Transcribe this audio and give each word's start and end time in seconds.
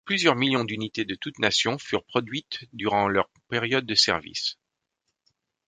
Plusieurs 0.03 0.35
millions 0.35 0.63
d'unités 0.63 1.05
de 1.05 1.13
toutes 1.13 1.37
nations 1.37 1.77
furent 1.77 2.03
produites 2.03 2.65
durant 2.73 3.07
leurs 3.07 3.29
périodes 3.49 3.85
de 3.85 3.93
service. 3.93 4.57